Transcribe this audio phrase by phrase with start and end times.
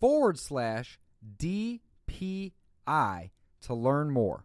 [0.00, 0.98] forward slash
[1.38, 2.50] DPI
[3.60, 4.44] to learn more.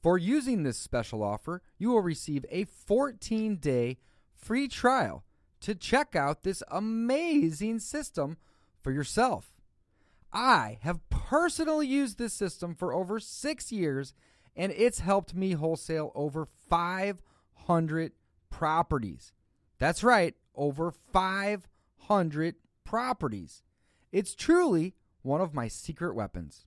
[0.00, 3.98] For using this special offer, you will receive a 14 day
[4.36, 5.24] free trial
[5.60, 8.36] to check out this amazing system
[8.80, 9.52] for yourself.
[10.32, 14.14] I have personally used this system for over six years,
[14.54, 18.12] and it's helped me wholesale over 500
[18.50, 19.32] properties.
[19.78, 23.62] That's right, over 500 properties.
[24.12, 26.66] It's truly one of my secret weapons.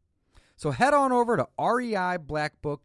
[0.58, 2.80] So head on over to reiblackbook.com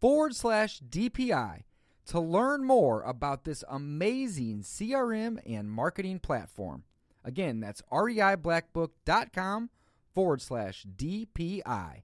[0.00, 1.62] forward slash DPI
[2.06, 6.84] to learn more about this amazing CRM and marketing platform.
[7.24, 9.70] Again, that's reiblackbook.com
[10.14, 12.02] forward slash DPI.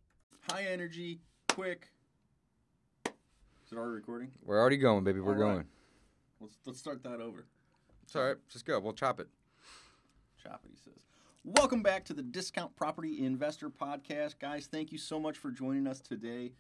[0.50, 1.88] High energy, quick.
[3.06, 4.32] Is it already recording?
[4.44, 5.20] We're already going, baby.
[5.20, 5.52] We're All right.
[5.54, 5.66] going.
[6.40, 7.46] Let's let's start that over.
[8.02, 8.36] It's all right.
[8.48, 8.80] Just go.
[8.80, 9.28] We'll chop it.
[10.42, 11.00] Chop it, he says.
[11.44, 14.40] Welcome back to the Discount Property Investor Podcast.
[14.40, 16.52] Guys, thank you so much for joining us today.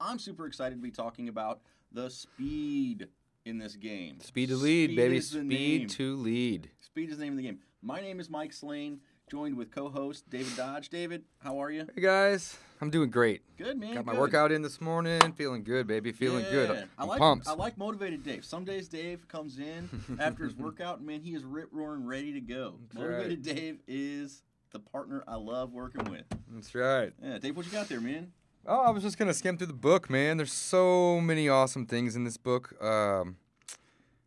[0.00, 1.60] I'm super excited to be talking about
[1.90, 3.08] the speed
[3.44, 4.20] in this game.
[4.20, 5.20] Speed to lead, baby.
[5.20, 6.70] Speed to lead.
[6.80, 7.58] Speed is the name of the game.
[7.82, 10.88] My name is Mike Slane, joined with co-host David Dodge.
[10.88, 11.86] David, how are you?
[11.96, 12.56] Hey, guys.
[12.80, 13.42] I'm doing great.
[13.56, 13.94] Good, man.
[13.94, 14.20] Got my good.
[14.20, 15.32] workout in this morning.
[15.32, 16.12] Feeling good, baby.
[16.12, 16.70] Feeling good.
[16.70, 16.84] Yeah.
[16.96, 17.48] I I'm like pumped.
[17.48, 18.44] I like motivated Dave.
[18.44, 19.88] Some days Dave comes in
[20.20, 22.76] after his workout, man, he is rip roaring ready to go.
[22.82, 26.24] That's motivated Dave is the partner I love working with.
[26.52, 27.12] That's right.
[27.20, 28.30] Yeah, Dave, what you got there, man?
[28.70, 30.36] Oh, I was just gonna skim through the book, man.
[30.36, 32.74] There's so many awesome things in this book.
[32.84, 33.36] Um,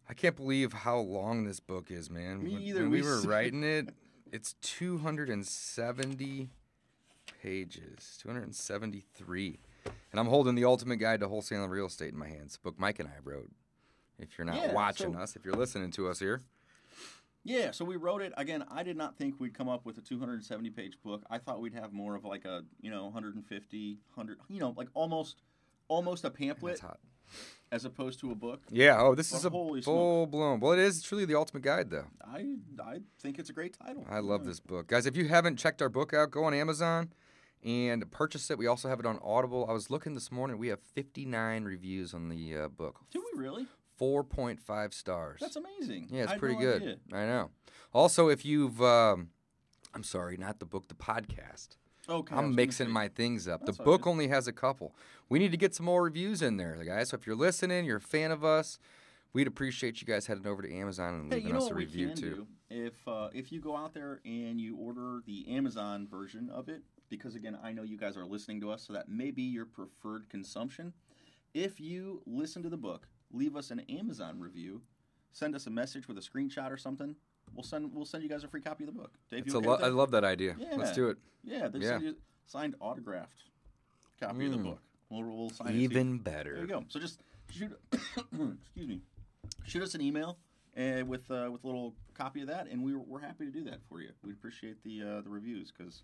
[0.10, 2.44] I can't believe how long this book is, man.
[2.44, 2.82] Me when, either.
[2.82, 3.90] When we We were writing it,
[4.32, 6.50] it's 270
[7.42, 9.60] pages, 273,
[10.12, 12.58] and I'm holding the Ultimate Guide to Wholesaling Real Estate in my hands.
[12.58, 13.52] Book Mike and I wrote.
[14.18, 16.42] If you're not Yeah, watching so- us, if you're listening to us here,
[17.44, 18.64] Yeah, so we wrote it again.
[18.70, 21.24] I did not think we'd come up with a 270 page book.
[21.30, 24.90] I thought we'd have more of like a you know 150, 100, you know, like
[24.94, 25.42] almost
[25.88, 27.00] almost a pamphlet that's hot.
[27.72, 28.62] as opposed to a book.
[28.70, 28.98] Yeah.
[29.00, 29.86] Oh, this Well, is a holy smokes.
[29.86, 30.60] full blown.
[30.60, 32.08] Well, it is truly the Ultimate Guide, though.
[32.24, 34.06] I I think it's a great title.
[34.10, 34.48] I love Yeah.
[34.50, 34.88] this book.
[34.88, 37.12] Guys, if you haven't checked our book out, go on Amazon
[37.64, 38.58] and purchase it.
[38.58, 39.66] We also have it on Audible.
[39.70, 40.58] I was looking this morning.
[40.58, 43.02] We have 59 reviews on the uh, book.
[43.12, 43.66] Do we really?
[44.02, 45.40] 4.5 stars.
[45.40, 46.08] That's amazing.
[46.10, 46.82] yeah, it's pretty no good.
[46.82, 46.96] idea.
[47.14, 47.50] I know.
[47.94, 49.30] Also, if you've, um,
[49.94, 51.78] I'm sorry, not the book, the podcast.
[52.10, 52.34] Okay.
[52.36, 53.66] Was I'm mixing my things up.
[53.66, 54.96] That's the book only has a couple.
[55.30, 57.10] We need to get some more reviews in there, guys.
[57.10, 58.80] So if you're listening, you're a fan of us,
[59.34, 61.76] we'd appreciate you guys heading over to Amazon and Hey, leaving you know us a
[61.76, 62.36] review too.
[62.36, 62.48] do?
[62.70, 66.82] If uh, if you go out there and you order the Amazon version of it,
[67.10, 69.66] because again, I know you guys are listening to us, so that may be your
[69.66, 70.94] preferred consumption.
[71.54, 74.82] If you listen to the book, leave us an Amazon review,
[75.32, 77.16] send us a message with a screenshot or something.
[77.54, 79.12] We'll send we'll send you guys a free copy of the book.
[79.30, 80.56] Dave, you a okay lo- I love that idea.
[80.78, 81.18] Let's do it.
[81.44, 81.90] Yeah, they Yeah.
[81.90, 82.16] send you
[82.46, 83.44] signed autographed
[84.20, 84.64] copy of the Mm.
[84.64, 84.80] book.
[85.10, 85.76] We'll, we'll sign it.
[85.76, 86.54] Even better.
[86.54, 86.86] There you go.
[86.88, 87.20] So just
[87.50, 87.78] shoot.
[87.92, 89.02] excuse me.
[89.66, 90.38] Shoot us an email
[90.78, 93.64] uh, with uh, with a little copy of that, and we, we're happy to do
[93.66, 94.10] that for you.
[94.24, 96.04] We appreciate the uh, the reviews because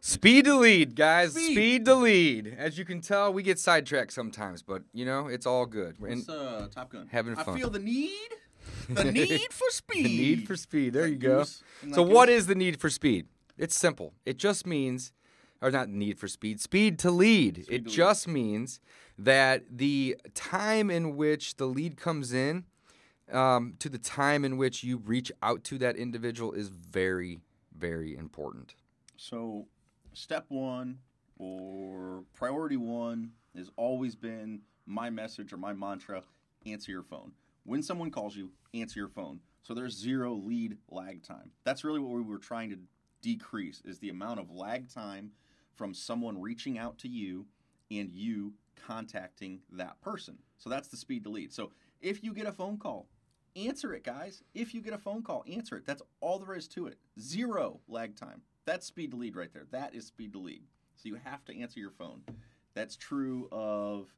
[0.00, 1.32] Speed to lead, guys.
[1.32, 1.52] Speed.
[1.52, 1.84] Speed.
[1.86, 2.54] to lead.
[2.58, 5.98] As you can tell, we get sidetracked sometimes, but you know it's all good.
[5.98, 7.08] We're in uh, Top Gun.
[7.10, 7.54] having fun.
[7.54, 8.10] I feel the need,
[8.90, 10.04] the need for speed.
[10.04, 10.92] the need for speed.
[10.92, 11.44] There That you go.
[11.94, 13.28] So, what is the need for speed?
[13.56, 14.12] It's simple.
[14.26, 15.12] It just means,
[15.62, 17.64] or not need for speed, speed to lead.
[17.64, 17.96] Speed it to lead.
[17.96, 18.80] just means
[19.18, 22.64] that the time in which the lead comes in
[23.32, 27.40] um, to the time in which you reach out to that individual is very,
[27.74, 28.74] very important.
[29.16, 29.66] So,
[30.12, 30.98] step one
[31.38, 36.22] or priority one has always been my message or my mantra
[36.66, 37.32] answer your phone.
[37.64, 39.40] When someone calls you, answer your phone.
[39.62, 41.50] So, there's zero lead lag time.
[41.64, 42.78] That's really what we were trying to
[43.22, 45.32] decrease is the amount of lag time
[45.74, 47.46] from someone reaching out to you
[47.90, 48.52] and you
[48.86, 50.38] contacting that person.
[50.58, 51.52] So, that's the speed to lead.
[51.52, 51.70] So,
[52.00, 53.08] if you get a phone call,
[53.56, 54.42] answer it, guys.
[54.54, 55.86] If you get a phone call, answer it.
[55.86, 56.98] That's all there is to it.
[57.18, 58.42] Zero lag time.
[58.66, 59.64] That's speed to lead right there.
[59.70, 60.62] That is speed to lead.
[60.96, 62.22] So you have to answer your phone.
[62.74, 64.12] That's true of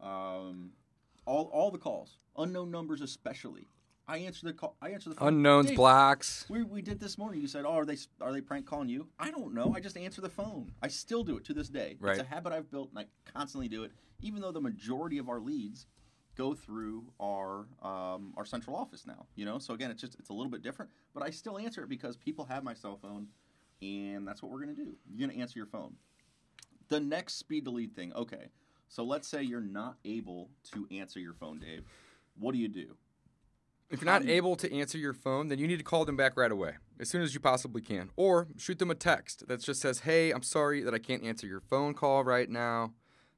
[0.00, 0.70] um,
[1.26, 3.68] all all the calls, unknown numbers especially.
[4.06, 4.76] I answer the call.
[4.82, 5.28] I answer the phone.
[5.28, 6.44] Unknowns, Dave, blocks.
[6.50, 7.40] We, we did this morning.
[7.40, 9.72] You said, "Oh, are they are they prank calling you?" I don't know.
[9.74, 10.72] I just answer the phone.
[10.82, 11.96] I still do it to this day.
[12.00, 12.18] Right.
[12.18, 13.92] It's a habit I've built, and I constantly do it.
[14.20, 15.86] Even though the majority of our leads
[16.36, 19.26] go through our um, our central office now.
[19.36, 21.82] You know, so again, it's just it's a little bit different, but I still answer
[21.82, 23.28] it because people have my cell phone,
[23.82, 24.96] and that's what we're gonna do.
[25.08, 25.94] You're gonna answer your phone.
[26.88, 28.12] The next speed to lead thing.
[28.14, 28.48] Okay,
[28.88, 31.84] so let's say you're not able to answer your phone, Dave.
[32.38, 32.96] What do you do?
[33.90, 36.36] If you're not able to answer your phone, then you need to call them back
[36.36, 38.10] right away, as soon as you possibly can.
[38.16, 41.46] Or shoot them a text that just says, Hey, I'm sorry that I can't answer
[41.46, 42.94] your phone call right now,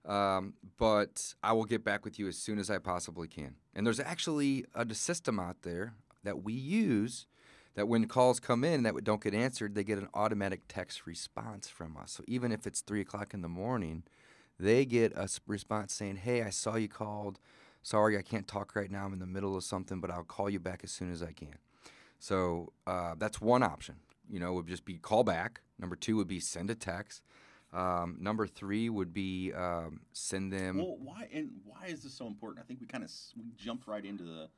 [0.07, 3.57] um, but I will get back with you as soon as I possibly can.
[3.75, 5.95] And there's actually a system out there
[6.25, 7.27] that we use
[7.77, 11.69] that when calls come in that don't get answered, they get an automatic text response
[11.69, 12.13] from us.
[12.13, 14.03] So even if it's 3 o'clock in the morning,
[14.59, 17.39] they get a response saying, Hey, I saw you called.
[17.83, 19.05] Sorry, I can't talk right now.
[19.05, 21.33] I'm in the middle of something, but I'll call you back as soon as I
[21.33, 21.59] can.
[22.19, 23.97] So uh, that's one option.
[24.29, 25.61] You know, would just be call back.
[25.79, 27.23] Number two would be send a text.
[27.73, 30.79] Um, number three would be um, send them.
[30.79, 32.65] Well, why and why is this so important?
[32.65, 34.49] I think we kind of we jumped right into the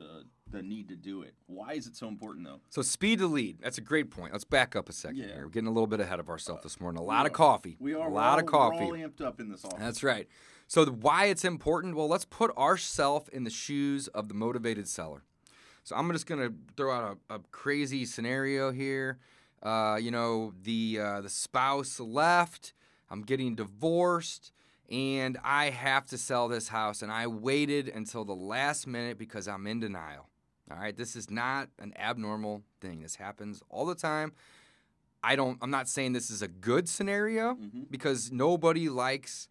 [0.00, 1.34] the the need to do it.
[1.46, 2.60] Why is it so important though?
[2.70, 3.58] So speed to lead.
[3.62, 4.32] That's a great point.
[4.32, 5.26] Let's back up a second Yeah.
[5.26, 5.44] here.
[5.44, 7.00] We're getting a little bit ahead of ourselves this morning.
[7.00, 7.76] A lot of coffee.
[7.78, 8.78] We are a lot of coffee.
[8.84, 9.78] We're all amped up in this office.
[9.78, 10.26] That's right.
[10.66, 11.94] So the, why it's important?
[11.94, 15.22] Well, let's put ourselves in the shoes of the motivated seller.
[15.84, 19.18] So I'm just gonna throw out a, a crazy scenario here.
[19.62, 22.72] Uh, you know, the uh, the spouse left.
[23.08, 24.52] I'm getting divorced,
[24.90, 27.02] and I have to sell this house.
[27.02, 30.28] And I waited until the last minute because I'm in denial.
[30.70, 33.02] All right, this is not an abnormal thing.
[33.02, 34.32] This happens all the time.
[35.22, 35.58] I don't.
[35.60, 37.90] I'm not saying this is a good scenario Mhm.
[37.90, 39.48] because nobody likes,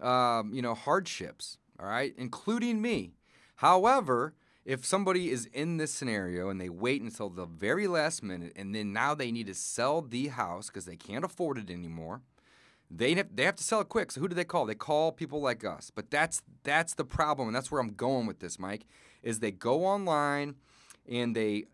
[0.00, 1.58] um, you know, hardships.
[1.78, 3.14] All right, including me.
[3.56, 4.34] However,
[4.64, 8.74] if somebody is in this scenario and they wait until the very last minute and
[8.74, 12.22] then now they need to sell the house because they can't afford it anymore,
[12.90, 14.12] they have, they have to sell it quick.
[14.12, 14.66] So who do they call?
[14.66, 15.90] They call people like us.
[15.94, 18.86] But that's that's the problem, and that's where I'm going with this, Mike.
[19.22, 20.54] Is they go online
[21.08, 21.64] and they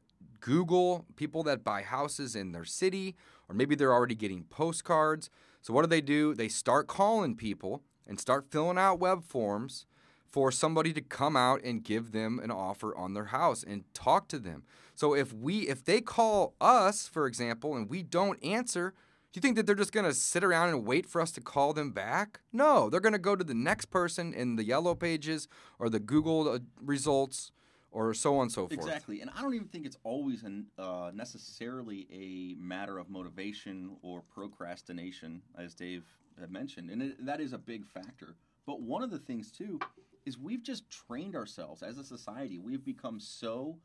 [0.40, 3.14] Google people that buy houses in their city,
[3.48, 5.30] or maybe they're already getting postcards.
[5.60, 6.34] So what do they do?
[6.34, 9.86] They start calling people and start filling out web forms
[10.28, 14.28] for somebody to come out and give them an offer on their house and talk
[14.28, 14.64] to them.
[14.94, 18.94] So if we if they call us, for example, and we don't answer,
[19.32, 21.40] do you think that they're just going to sit around and wait for us to
[21.40, 22.40] call them back?
[22.52, 25.48] No, they're going to go to the next person in the yellow pages
[25.78, 27.50] or the Google uh, results
[27.90, 28.72] or so on and so forth.
[28.72, 33.96] Exactly, and I don't even think it's always an, uh, necessarily a matter of motivation
[34.02, 36.04] or procrastination, as Dave
[36.38, 38.34] had mentioned, and it, that is a big factor.
[38.66, 39.80] But one of the things too
[40.26, 42.58] is we've just trained ourselves as a society.
[42.58, 43.78] We've become so,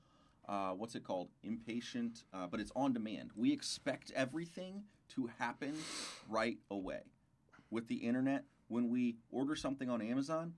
[0.48, 3.32] uh, what's it called, impatient, uh, but it's on demand.
[3.36, 5.74] We expect everything to happen
[6.30, 7.02] right away.
[7.70, 10.54] With the internet, when we order something on Amazon,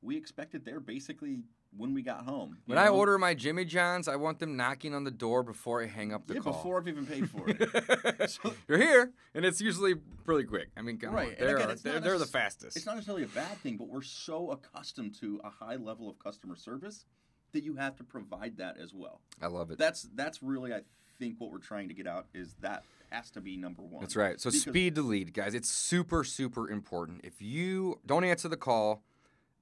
[0.00, 1.40] we expect it there basically
[1.76, 2.58] when we got home.
[2.66, 5.86] When I order my Jimmy Johns, I want them knocking on the door before I
[5.86, 6.52] hang up the yeah, call.
[6.52, 8.30] before I've even paid for it.
[8.30, 9.94] So- You're here, and it's usually
[10.26, 10.68] really quick.
[10.76, 12.76] I mean, come Right, on, they're, again, it's they're, they're the fastest.
[12.76, 16.18] it's not necessarily a bad thing, but we're so accustomed to a high level of
[16.18, 17.06] customer service
[17.52, 19.20] that you have to provide that as well.
[19.40, 19.78] I love it.
[19.78, 20.80] That's that's really I
[21.18, 24.00] think what we're trying to get out is that has to be number one.
[24.00, 24.40] That's right.
[24.40, 25.54] So Because- speed to lead, guys.
[25.54, 27.20] It's super, super important.
[27.24, 29.02] If you don't answer the call,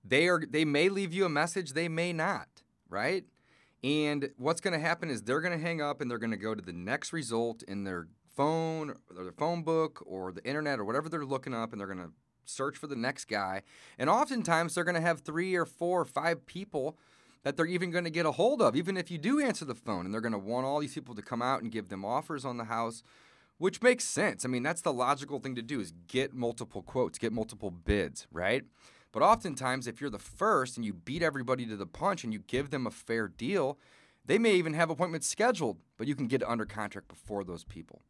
[0.05, 3.25] they are they may leave you a message, they may not, right?
[3.83, 6.37] And what's going to happen is they're going to hang up and they're going to
[6.37, 10.79] go to the next result in their phone or their phone book or the internet
[10.79, 12.13] or whatever they're looking up and they're going to
[12.45, 13.63] search for the next guy.
[13.99, 16.99] And oftentimes they're going to have 3 or 4 or 5 people
[17.43, 19.75] that they're even going to get a hold of even if you do answer the
[19.75, 22.05] phone and they're going to want all these people to come out and give them
[22.05, 23.03] offers on the house
[23.59, 24.47] which makes sense.
[24.47, 28.27] I mean, that's the logical thing to do is get multiple quotes, get multiple bids,
[28.33, 28.65] right?
[29.13, 32.39] But oftentimes if you're the first and you beat everybody to the punch and you
[32.39, 33.79] give them a fair deal,
[34.25, 38.01] they may even have appointments scheduled, but you can get under contract before those people.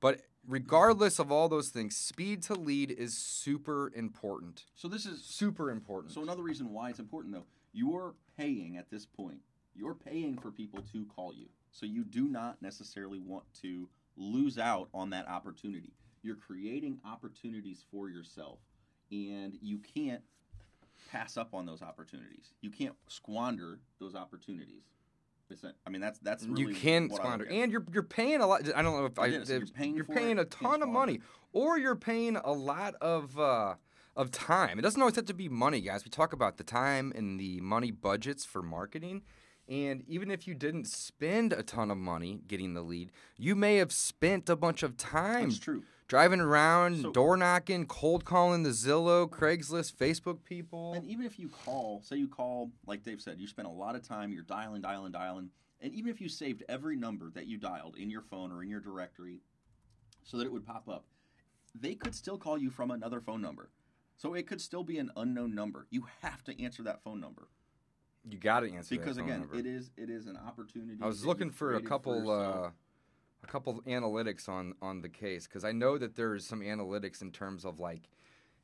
[0.00, 4.64] But regardless of all those things, speed to lead is super important.
[4.74, 6.14] So this is Super important.
[6.14, 7.46] so another reason why it's important though.
[7.72, 9.40] You're paying at this point.
[9.74, 11.46] You're paying for people to call you.
[11.70, 15.92] So you do not necessarily want to lose out on that opportunity.
[16.22, 18.58] You're creating opportunities for yourself
[19.10, 20.22] and you can't
[21.10, 22.52] pass up on those opportunities.
[22.62, 24.82] You can't squander those opportunities.
[25.86, 28.68] I mean that's that's really you can squander, and you're you're paying a lot.
[28.74, 29.26] I don't know if I.
[29.26, 31.20] You're paying you're paying it, a ton of money,
[31.52, 33.74] or you're paying a lot of uh,
[34.16, 34.78] of time.
[34.78, 36.04] It doesn't always have to be money, guys.
[36.04, 39.22] We talk about the time and the money budgets for marketing,
[39.68, 43.76] And even if you didn't spend a ton of money getting the lead, you may
[43.78, 45.82] have spent a bunch of time That's true.
[46.06, 50.92] driving around, So- door knocking, cold calling the Zillow, Craigslist, Facebook people.
[50.94, 53.96] And even if you call, say you call, like Dave said, you spend a lot
[53.96, 55.50] of time, you're dialing, dialing, dialing.
[55.80, 58.70] And even if you saved every number that you dialed in your phone or in
[58.70, 59.40] your directory
[60.22, 61.06] so that it would pop up,
[61.74, 63.68] they could still call you from another phone number.
[64.16, 65.86] So it could still be an unknown number.
[65.90, 67.48] You have to answer that phone number.
[68.28, 69.56] you got to answer that Because phone again, number.
[69.58, 70.98] it is it is an opportunity.
[71.02, 72.66] I was looking for a couple yourself.
[72.66, 72.70] uh,
[73.44, 77.30] a couple analytics on on the case because I know that there's some analytics in
[77.30, 78.08] terms of like,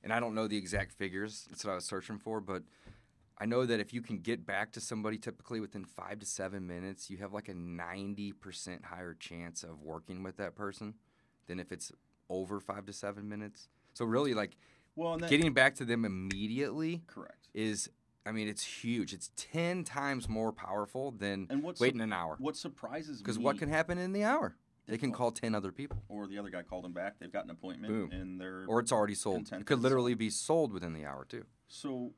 [0.02, 1.46] and I don't know the exact figures.
[1.50, 2.62] That's what I was searching for, but
[3.38, 6.66] I know that if you can get back to somebody typically within five to seven
[6.66, 10.94] minutes, you have like a ninety percent higher chance of working with that person
[11.46, 11.92] than if it's
[12.30, 13.68] over five to seven minutes.
[13.94, 14.56] So really, like
[14.96, 17.48] well, and that, getting back to them immediately correct.
[17.54, 17.88] is.
[18.24, 19.12] I mean, it's huge.
[19.12, 22.36] It's ten times more powerful than And what's waiting an hour.
[22.38, 24.54] What surprises me Because what can happen in the hour?
[24.86, 26.02] They can call- call 10 other people.
[26.08, 27.18] or the other guy called them back.
[27.18, 28.10] They've got an appointment Boom.
[28.12, 29.50] and they're Or it's already sold.
[29.52, 31.46] It could literally be sold within the hour, too.
[31.68, 32.14] So,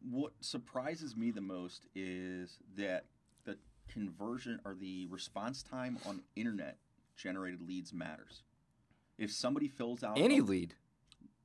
[0.00, 3.04] what surprises me the most is that
[3.44, 6.78] the conversion or the response time on internet
[7.16, 8.42] generated leads matters.
[9.18, 10.74] If somebody fills out Any a- lead.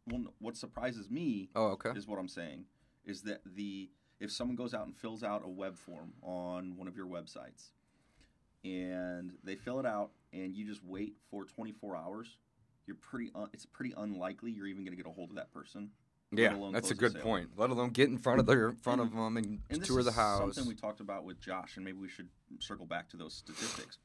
[0.08, 1.92] Well, what surprises me Oh, okay.
[1.96, 2.66] is what I'm saying
[3.06, 6.88] is that the if someone goes out and fills out a web form on one
[6.88, 7.72] of your websites
[8.64, 12.38] and they fill it out and you just wait for 24 hours,
[12.88, 15.52] you're pretty un- it's pretty unlikely you're even going to get a hold of that
[15.52, 15.90] person.
[16.32, 17.50] let Yeah, alone that's a good point.
[17.58, 20.04] Let alone get in front of their in front And- of them and, And tour
[20.04, 20.56] the house.
[20.56, 22.30] Something we talked about with Josh, and maybe we should
[22.60, 23.98] circle back to those statistics.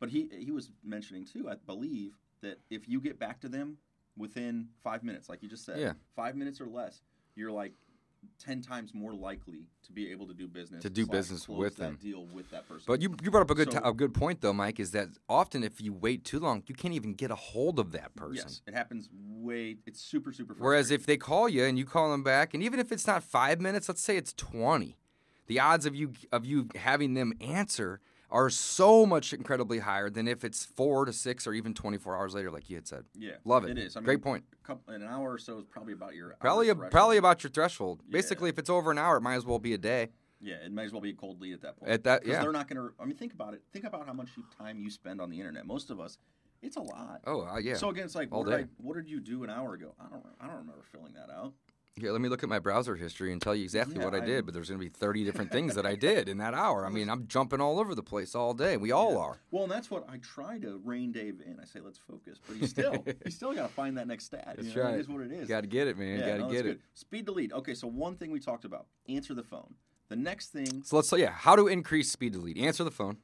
[0.00, 3.78] But he he was mentioning too, I believe, that if you get back to them
[4.16, 5.92] within five minutes, like you just said, Yeah.
[6.16, 7.02] five minutes or less,
[7.34, 7.72] you're like
[8.38, 11.96] ten times more likely to be able to do business To do business with them.
[12.02, 12.84] deal with that person.
[12.86, 14.78] But you, you brought up a good So- t- a good point though, Mike.
[14.78, 17.92] Is that often if you wait too long, you can't even get a hold of
[17.92, 18.44] that person.
[18.46, 19.78] yes, it happens way.
[19.86, 20.54] It's super super.
[20.58, 23.22] Whereas if they call you and you call them back, and even if it's not
[23.22, 24.98] five minutes, let's say it's twenty,
[25.46, 28.00] the odds of you of you having them answer
[28.30, 32.16] are so much incredibly higher than if it's four to six or even twenty four
[32.16, 33.04] hours later, like you had said.
[33.14, 33.70] yeah, Love it.
[33.70, 33.96] It is.
[33.96, 34.44] I mean, Great point.
[34.62, 38.02] couple, an hour or so is probably about your Probably a, probably about your threshold.
[38.06, 38.12] Yeah.
[38.12, 40.10] Basically, if it's over an hour, it might as well be a day.
[40.40, 41.92] Yeah, it might as well be a cold lead at that point.
[41.92, 42.40] At that, yeah.
[42.40, 42.94] they're not going to.
[42.98, 43.62] I mean, think about it.
[43.72, 45.66] Think about how much time you spend on the internet.
[45.66, 46.16] Most of us,
[46.62, 47.20] it's a lot.
[47.26, 47.74] Oh, uh, yeah.
[47.74, 48.54] So again, it's like, what did.
[48.54, 49.94] I, what did you do an hour ago?
[50.00, 50.24] I don't.
[50.40, 51.52] I don't remember filling that out.
[51.96, 54.18] Here, let me look at my browser history and tell you exactly Yeah, what I
[54.18, 54.44] I- did.
[54.46, 56.86] But there's going to be 30 different things that I did in that hour.
[56.86, 58.76] I mean, I'm jumping all over the place all day.
[58.76, 59.18] We all Yeah.
[59.18, 59.40] are.
[59.50, 61.58] Well, and that's what I try to rein Dave in.
[61.60, 64.54] I say, let's focus, but he still, he still got to find that next stat.
[64.56, 64.82] That's you know?
[64.82, 64.94] right.
[64.94, 65.48] It is what it is.
[65.48, 66.20] Got to get it, man.
[66.20, 66.62] yeah, Got to no, get it.
[66.62, 66.80] good.
[66.94, 67.52] Speed to lead.
[67.52, 69.74] Okay, so one thing we talked about: answer the phone.
[70.08, 72.58] The next thing, So let's say, yeah, how to increase speed to lead.
[72.58, 73.18] Answer the phone.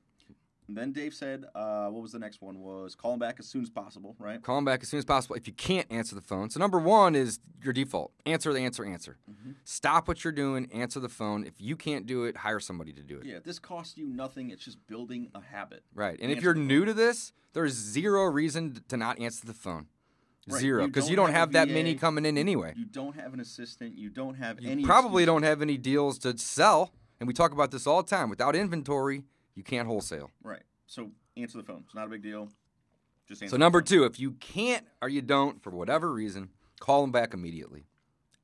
[0.68, 2.60] Then Dave said, uh, what was the next one?
[2.60, 4.42] Was call him back as soon as possible, right?
[4.42, 6.50] Call them back as soon as possible if you can't answer the phone.
[6.50, 8.12] So number one is your default.
[8.24, 9.16] Answer the answer, answer.
[9.30, 9.52] Mm-hmm.
[9.64, 11.44] Stop what you're doing, answer the phone.
[11.44, 13.26] If you can't do it, hire somebody to do it.
[13.26, 14.50] Yeah, this costs you nothing.
[14.50, 15.82] It's just building a habit.
[15.94, 16.18] Right.
[16.20, 16.66] And if you're phone.
[16.66, 19.86] new to this, there's zero reason to not answer the phone.
[20.48, 20.60] Right.
[20.60, 20.86] Zero.
[20.86, 22.72] Because you don't don't have have that many coming in anyway.
[22.76, 23.98] You don't have an assistant.
[23.98, 24.84] You don't have You any.
[24.84, 26.92] probably don't have any deals to sell.
[27.18, 28.30] And we talk about this all the time.
[28.30, 29.24] Without inventory,
[29.56, 30.30] you can't wholesale.
[30.44, 30.62] Right.
[30.86, 31.82] So answer the phone.
[31.84, 32.48] It's not a big deal.
[33.26, 33.54] Just answer.
[33.54, 37.34] So number two, if you can't or you don't for whatever reason, call them back
[37.34, 37.86] immediately.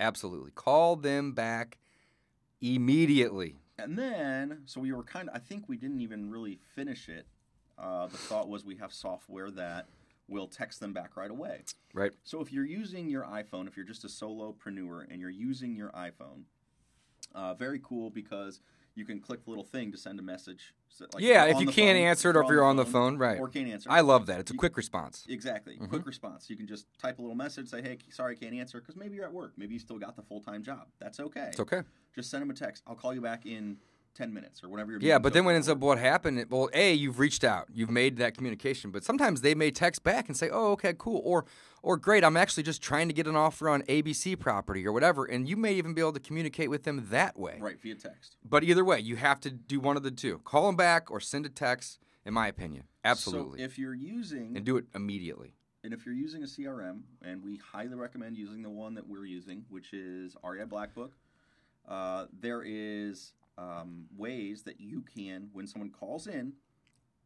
[0.01, 1.79] Absolutely, call them back
[2.61, 3.57] immediately.
[3.79, 5.37] And then, so we were kind of.
[5.37, 7.27] I think we didn't even really finish it.
[7.79, 9.87] Uh, the thought was we have software that
[10.29, 11.63] will text them back right away.
[11.95, 12.13] Right.
[12.25, 15.91] So if you're using your iPhone, if you're just a solopreneur and you're using your
[15.91, 16.45] iPhone,
[17.35, 18.61] uh, very cool because
[18.95, 20.75] you can click the little thing to send a message.
[20.91, 23.17] So, like yeah, if you can't phone, answer it or if you're on the phone,
[23.17, 23.39] right.
[23.41, 23.91] or can't answer.
[23.91, 24.41] I love that.
[24.41, 25.25] It's a You- quick response.
[25.29, 25.79] Exactly.
[25.79, 25.89] Mhm.
[25.89, 26.51] Quick response.
[26.51, 29.17] You can just type a little message, say, "Hey, sorry, I can't answer," because maybe
[29.17, 29.55] you're at work.
[29.57, 30.89] Maybe you still got the full time job.
[30.99, 31.49] That's okay.
[31.49, 31.83] It's okay.
[32.15, 32.83] Just send them a text.
[32.87, 33.79] I'll call you back in
[34.15, 35.01] ten minutes or you're.
[35.01, 37.69] Yeah, but then when ends up what happened, well, A, you've reached out.
[37.73, 38.91] You've made that communication.
[38.91, 41.21] But sometimes they may text back and say, oh, okay, cool.
[41.25, 41.45] Or,
[41.83, 45.25] or great, I'm actually just trying to get an offer on ABC property or whatever.
[45.25, 47.59] And you may even be able to communicate with them that way.
[47.61, 48.37] right via text.
[48.45, 51.21] But either way, you have to do one of the two call them back or
[51.21, 52.85] send a text, in my opinion.
[53.05, 53.59] Absolutely.
[53.59, 55.55] So if you're using and do it immediately.
[55.85, 59.25] And if you're using a CRM, and we highly recommend using the one that we're
[59.25, 61.13] using, which is REI Black Book,
[61.89, 66.55] uh, there is um, ways that you can, when someone calls in,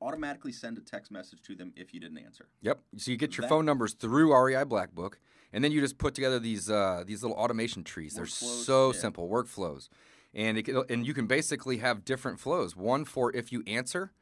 [0.00, 2.48] automatically send a text message to them if you didn't answer.
[2.62, 2.80] Yep.
[2.96, 5.18] So you get your That- phone numbers through REI Black Book,
[5.52, 8.14] and then you just put together these uh, these little automation trees.
[8.14, 8.98] They're so yeah.
[8.98, 9.88] simple workflows,
[10.34, 12.76] and it, and you can basically have different flows.
[12.76, 14.12] One for if you answer,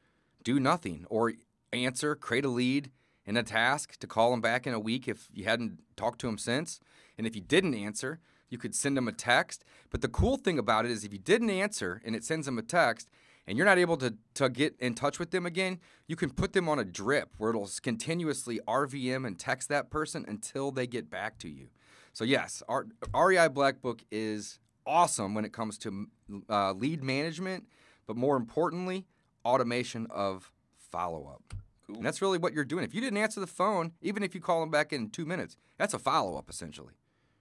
[0.42, 1.32] do nothing, or
[1.72, 2.90] answer, create a lead
[3.26, 6.26] and a task to call them back in a week if you hadn't talked to
[6.26, 6.80] them since,
[7.16, 9.64] and if you didn't answer, you could send them a text.
[9.90, 12.58] But the cool thing about it is if you didn't answer and it sends them
[12.58, 13.08] a text
[13.46, 16.52] and you're not able to, to get in touch with them again, you can put
[16.52, 21.10] them on a drip where it'll continuously RVM and text that person until they get
[21.10, 21.68] back to you.
[22.12, 26.06] So, yes, our, REI Black Book is awesome when it comes to
[26.48, 27.66] uh, lead management,
[28.06, 29.06] but more importantly,
[29.44, 31.54] automation of follow up.
[31.86, 31.96] Cool.
[31.96, 32.84] And that's really what you're doing.
[32.84, 35.56] If you didn't answer the phone, even if you call them back in two minutes,
[35.78, 36.94] that's a follow up essentially,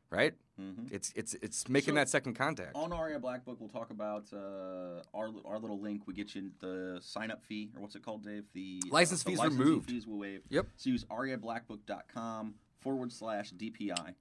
[0.10, 0.34] right?
[0.60, 0.92] Mhm.
[0.92, 2.76] It's it's it's making So, that second contact.
[2.76, 6.06] On REI Black Book, we'll talk about uh, our our little link.
[6.06, 8.44] We get you the sign up fee, or what's it called, Dave?
[8.54, 9.90] The uh, License the fees licensing removed.
[9.90, 10.42] Fees will waive.
[10.50, 10.68] Yep.
[10.78, 14.14] So use reiblackbook.com forward slash DPI.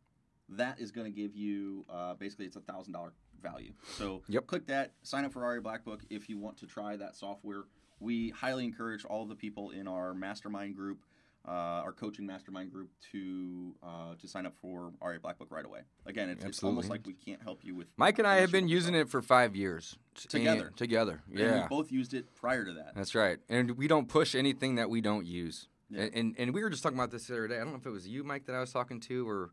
[0.51, 3.13] That is going to give you uh, basically it's a thousand dollar
[3.43, 3.73] value.
[3.97, 4.47] So Yep.
[4.47, 4.93] click that.
[5.03, 7.65] Sign up for REI Black Book if you want to try that software.
[8.03, 10.99] We highly encourage all the people in our mastermind group.
[11.45, 11.51] Uh,
[11.83, 15.81] our coaching mastermind group to uh, to sign up for REI Black Book right away.
[16.07, 18.69] Again, it's, it's almost like we can't help you with Mike and I have been
[18.69, 20.69] using it for five years Together.
[20.69, 21.63] And- together, And yeah.
[21.63, 22.93] we both used it prior to that.
[22.95, 23.39] That's right.
[23.49, 25.67] And we don't push anything that we don't use.
[25.91, 26.03] Yeah.
[26.03, 27.57] And, and and we were just talking about this the other day.
[27.57, 29.51] I don't know if it was you, Mike, that I was talking to, or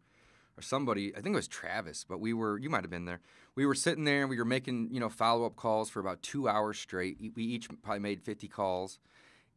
[0.60, 1.16] or somebody.
[1.16, 2.60] I think it was Travis, but we were.
[2.60, 3.22] You might have been there.
[3.56, 6.22] We were sitting there and we were making you know follow up calls for about
[6.22, 7.18] two hours straight.
[7.36, 9.00] We each probably made fifty calls,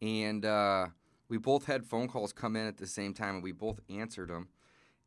[0.00, 0.86] and uh,
[1.28, 4.30] we both had phone calls come in at the same time, and we both answered
[4.30, 4.48] them.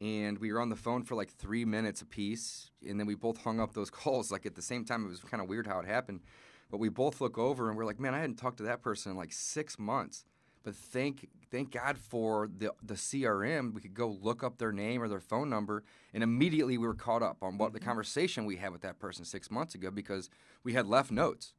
[0.01, 3.41] And we were on the phone for like three minutes apiece, and then we both
[3.43, 5.05] hung up those calls like at the same time.
[5.05, 6.19] It was kind of weird how it happened.
[6.69, 9.11] But we both look over and we're like, man, I hadn't talked to that person
[9.11, 10.25] in like six months.
[10.63, 13.73] But thank thank God for the the CRM.
[13.73, 15.83] We could go look up their name or their phone number,
[16.13, 17.87] and immediately we were caught up on what the mm-hmm.
[17.87, 20.29] conversation we had with that person six months ago because
[20.63, 21.53] we had left notes.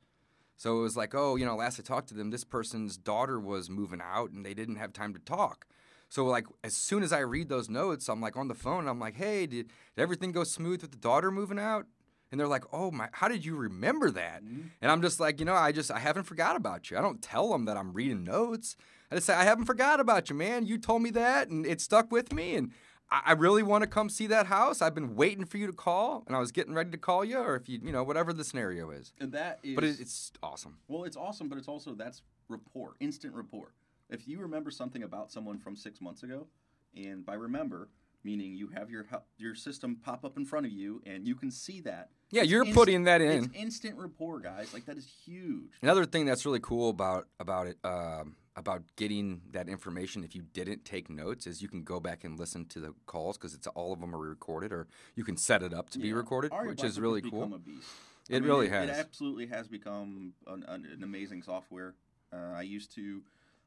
[0.59, 3.39] So it was like, oh, you know, last I talked to them, this person's daughter
[3.39, 5.67] was moving out and they didn't have time to talk.
[6.09, 9.01] So like as soon as I read those notes, I'm like on the phone I'm
[9.01, 11.87] like, hey, did, did everything go smooth with the daughter moving out?
[12.31, 14.43] And they're like, oh my, how did you remember that?
[14.43, 14.69] Mm-hmm.
[14.81, 16.97] And I'm just like, you know, I just I haven't forgot about you.
[16.97, 18.77] I don't tell them that I'm reading notes.
[19.11, 20.67] I just say I haven't forgot about you, man.
[20.67, 22.57] You told me that, and it stuck with me.
[22.57, 22.73] And
[23.11, 24.83] I, I really want to come see that house.
[24.83, 27.39] I've been waiting for you to call, and I was getting ready to call you,
[27.39, 29.13] or if you, you know, whatever the scenario is.
[29.21, 30.79] And that is But it, it's awesome.
[30.89, 33.75] well, it's awesome, but it's also that's rapport, instant rapport.
[34.09, 36.47] If you remember something about someone from six months ago,
[36.97, 37.89] and by remember
[38.27, 39.07] meaning you have your
[39.39, 42.11] your system pop up in front of you and you can see that.
[42.31, 43.45] Yeah, It's you're putting that in.
[43.45, 44.75] It's instant rapport, guys.
[44.75, 45.71] Like that is huge.
[45.81, 50.43] Another thing that's really cool about about it um, about getting that information if you
[50.55, 53.67] didn't take notes is you can go back and listen to the calls because it's
[53.69, 56.71] all of them are recorded or you can set it up to be recorded, Aria
[56.71, 57.47] which Black is really cool.
[57.47, 57.89] become a beast.
[58.29, 58.89] It really it, has.
[58.89, 61.95] It absolutely has become an, an, amazing software.
[62.33, 63.23] Uh, I used to,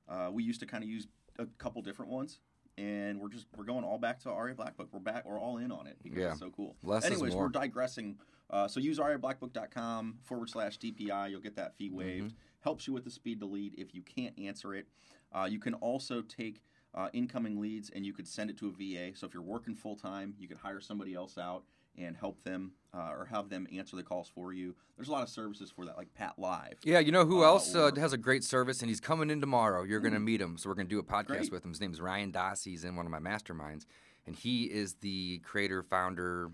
[0.09, 2.39] uh, we used to kind of use a couple different ones,
[2.77, 4.89] and we're just we're going all back to REI Black Book.
[4.91, 5.25] We're back.
[5.25, 6.31] We're all in on it because Yeah.
[6.31, 6.75] it's so cool.
[6.83, 8.17] Less Anyways, we're digressing.
[8.49, 11.29] Uh, so use reiblackbook.com forward slash DPI.
[11.29, 12.33] You'll get that fee waived.
[12.33, 12.48] Mm-hmm.
[12.61, 14.87] Helps you with the speed to lead if you can't answer it.
[15.33, 16.61] Uh, you can also take
[16.95, 19.15] uh, incoming leads and you could send it to a VA.
[19.17, 21.63] So if you're working full time, you could hire somebody else out
[21.97, 24.75] and help them uh, or have them answer the calls for you.
[24.97, 26.79] There's a lot of services for that, like Pat Live.
[26.83, 29.29] Yeah, you know who Uh, else uh, or- has a great service, and he's coming
[29.29, 29.83] in tomorrow.
[29.83, 31.51] You're going to meet him, so we're going to do a podcast Great.
[31.51, 31.71] with him.
[31.71, 32.63] His name's Ryan Doss.
[32.63, 33.85] He's in one of my masterminds,
[34.25, 36.51] and he is the creator, founder,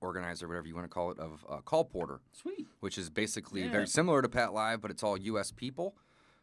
[0.00, 2.66] organizer, whatever you want to call it, of uh, Call Porter, Sweet.
[2.80, 3.70] which is basically Yeah.
[3.72, 5.50] very similar to Pat Live, but it's all U.S.
[5.52, 5.94] people.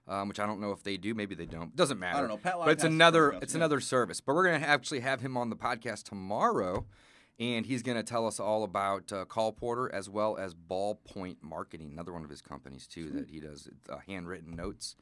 [0.07, 1.15] Um, which I don't know if they do.
[1.15, 1.75] Maybe they don't.
[1.75, 2.17] Doesn't matter.
[2.17, 2.37] I don't know.
[2.37, 3.29] Pat Live but it's another.
[3.31, 3.57] service, It's yeah.
[3.57, 4.21] another service.
[4.21, 6.85] But we're gonna actually have him on the podcast tomorrow,
[7.39, 11.89] and he's gonna tell us all about uh, Call Porter as well as Ballpoint Marketing,
[11.91, 14.95] another one of his companies too that he does uh, handwritten notes.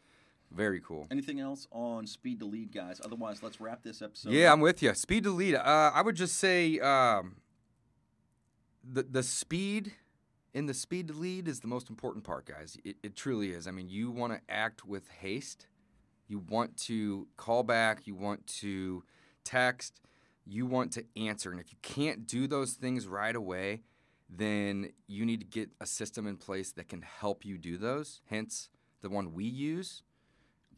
[0.52, 1.08] Very cool.
[1.12, 3.02] Anything else on speed to lead, guys?
[3.04, 4.32] Otherwise, let's wrap this episode.
[4.32, 4.54] yeah, up.
[4.54, 4.94] I'm with you.
[4.94, 5.56] Speed to lead.
[5.56, 7.36] Uh, I would just say um,
[8.84, 9.94] the the speed
[10.54, 12.78] in the speed to lead is the most important part, guys.
[12.84, 13.68] It, it truly is.
[13.68, 15.68] I mean, you want to act with haste.
[16.28, 18.06] You want to call back.
[18.06, 19.04] You want to
[19.44, 20.00] text.
[20.46, 21.52] You want to answer.
[21.52, 23.82] And if you can't do those things right away,
[24.30, 28.22] then you need to get a system in place that can help you do those.
[28.30, 28.70] Hence,
[29.02, 30.04] the one we use,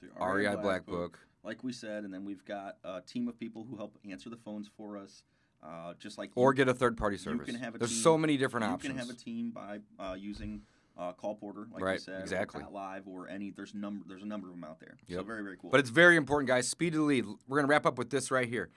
[0.02, 1.20] The REI Black Book.
[1.44, 4.38] like we said, and then we've got a team of people who help answer the
[4.38, 5.24] phones for us.
[5.66, 7.46] Uh, just like Or you, get a third party you service.
[7.48, 8.94] can have a There's team- so many different you options.
[8.94, 10.62] You can have a team by uh, using
[10.98, 12.62] uh, Call Porter, like Right, said, exactly.
[12.64, 13.50] or Live, or any.
[13.52, 14.06] There's number.
[14.08, 14.96] There's a number of them out there.
[15.10, 15.72] So very very cool.
[15.72, 16.68] But it's very important, guys.
[16.68, 17.26] Speed of the lead.
[17.48, 18.70] We're going to wrap up with this right here.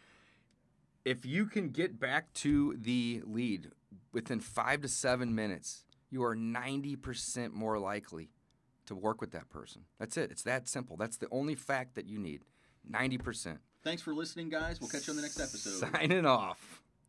[1.04, 3.70] If you can get back to the lead
[4.12, 8.30] within five to seven minutes, you are 90% more likely
[8.86, 9.82] to work with that person.
[9.98, 10.30] That's it.
[10.30, 10.96] It's that simple.
[10.96, 12.44] That's the only fact that you need.
[12.90, 13.58] 90%.
[13.84, 14.80] Thanks for listening, guys.
[14.80, 15.90] We'll catch you on the next episode.
[15.92, 16.82] Signing off.